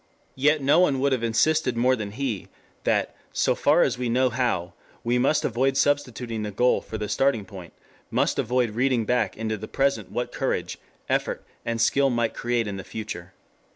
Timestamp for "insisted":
1.21-1.77